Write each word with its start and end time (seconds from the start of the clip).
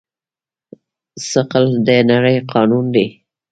ثقل 1.29 1.65
د 1.85 1.89
نړۍ 2.11 2.37
قانون 2.51 2.85
دی. 2.95 3.05